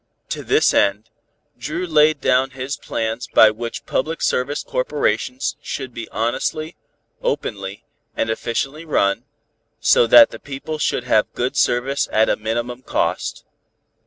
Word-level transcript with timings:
To 0.29 0.41
this 0.41 0.73
end, 0.73 1.11
Dru 1.59 1.85
laid 1.85 2.21
down 2.21 2.49
his 2.57 2.75
plans 2.75 3.27
by 3.35 3.51
which 3.51 3.85
public 3.85 4.23
service 4.23 4.63
corporations 4.63 5.57
should 5.61 5.93
be 5.93 6.09
honestly, 6.09 6.75
openly 7.21 7.85
and 8.17 8.31
efficiently 8.31 8.83
run, 8.83 9.25
so 9.79 10.07
that 10.07 10.31
the 10.31 10.39
people 10.39 10.79
should 10.79 11.03
have 11.03 11.31
good 11.33 11.55
service 11.55 12.09
at 12.11 12.29
a 12.31 12.35
minimum 12.35 12.81
cost. 12.81 13.45